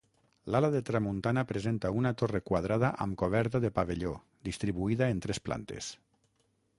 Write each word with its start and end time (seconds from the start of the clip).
L'ala 0.53 0.69
de 0.75 0.79
tramuntana 0.85 1.43
presenta 1.51 1.91
una 1.99 2.11
torre 2.21 2.41
quadrada 2.49 2.91
amb 3.05 3.19
coberta 3.23 3.63
de 3.67 3.73
pavelló, 3.75 4.15
distribuïda 4.51 5.11
en 5.17 5.23
tres 5.27 5.43
plantes. 5.51 5.93